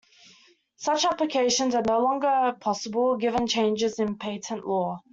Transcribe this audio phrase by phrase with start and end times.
[0.77, 5.03] Such applications are no longer possible, given changes in patent law.